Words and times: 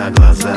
а 0.00 0.10
глаза. 0.10 0.54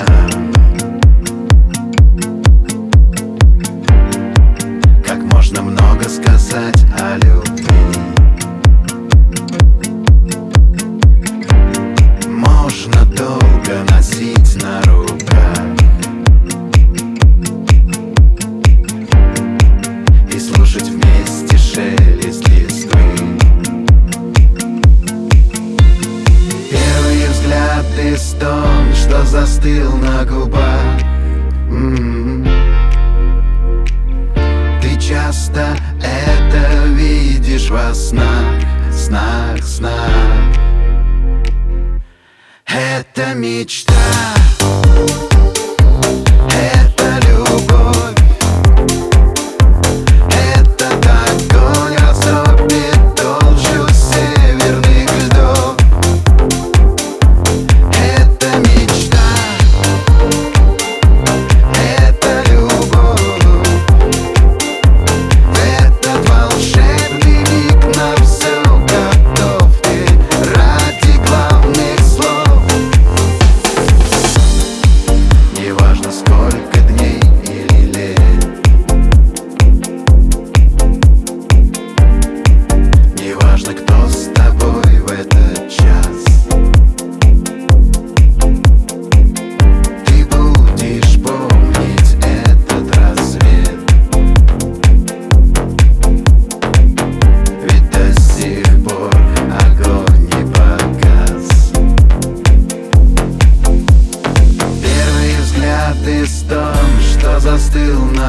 Как 5.06 5.20
можно 5.34 5.62
много 5.64 6.08
сказать 6.08 6.86
о 7.00 7.16
любви? 7.18 7.76
Можно 12.28 13.06
долго 13.06 13.84
носить 13.90 14.62
на 14.62 14.82
руках 14.84 15.62
И 20.30 20.40
слушать 20.40 20.90
вместе 20.90 21.58
шелест 21.58 22.48
листвы. 22.50 23.02
Первые 26.70 27.28
взгляды 27.30 28.18
стоят 28.18 28.71
застыл 29.32 29.96
на 29.96 30.26
губах. 30.26 31.02
М-м-м. 31.70 32.46
Ты 34.82 35.00
часто 35.00 35.74
это 36.02 36.86
видишь 36.88 37.70
во 37.70 37.94
снах, 37.94 38.62
снах, 38.92 39.64
снах. 39.64 39.96
Это 42.66 43.34
мечта. 43.34 43.94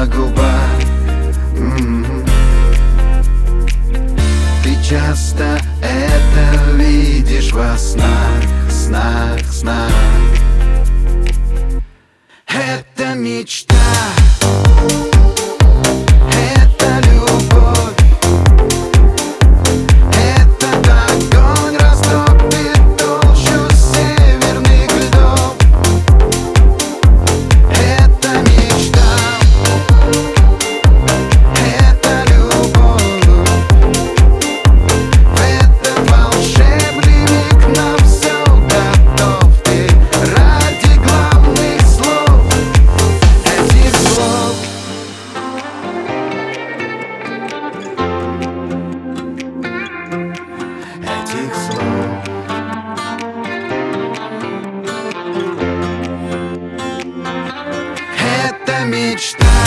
Губах. 0.05 0.79
Ты 4.63 4.75
часто 4.83 5.59
это 5.81 6.75
видишь 6.75 7.51
во 7.51 7.77
снах, 7.77 8.43
снах, 8.69 9.39
снах 9.51 10.32
мечта 58.83 59.62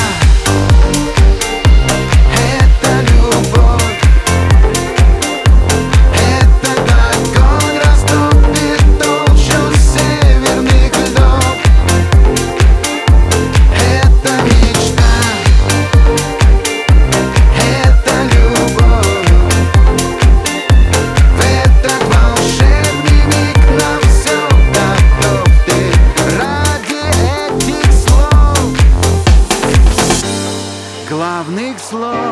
slow. 31.97 32.26